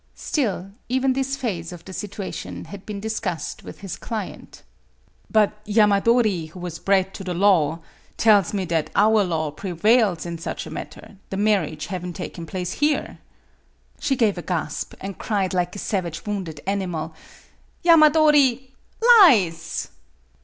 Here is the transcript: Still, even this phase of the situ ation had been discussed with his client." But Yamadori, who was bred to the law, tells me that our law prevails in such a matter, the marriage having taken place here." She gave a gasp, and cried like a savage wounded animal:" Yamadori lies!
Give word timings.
Still, 0.17 0.71
even 0.89 1.13
this 1.13 1.35
phase 1.37 1.71
of 1.71 1.85
the 1.85 1.93
situ 1.93 2.23
ation 2.23 2.65
had 2.65 2.87
been 2.87 2.99
discussed 2.99 3.63
with 3.63 3.81
his 3.81 3.97
client." 3.97 4.63
But 5.29 5.63
Yamadori, 5.67 6.49
who 6.49 6.59
was 6.59 6.79
bred 6.79 7.13
to 7.13 7.23
the 7.23 7.35
law, 7.35 7.81
tells 8.17 8.51
me 8.51 8.65
that 8.65 8.89
our 8.95 9.23
law 9.23 9.51
prevails 9.51 10.25
in 10.25 10.39
such 10.39 10.65
a 10.65 10.71
matter, 10.71 11.17
the 11.29 11.37
marriage 11.37 11.85
having 11.85 12.13
taken 12.13 12.47
place 12.47 12.71
here." 12.71 13.19
She 13.99 14.15
gave 14.15 14.39
a 14.39 14.41
gasp, 14.41 14.95
and 14.99 15.19
cried 15.19 15.53
like 15.53 15.75
a 15.75 15.77
savage 15.77 16.25
wounded 16.25 16.61
animal:" 16.65 17.13
Yamadori 17.85 18.71
lies! 19.19 19.89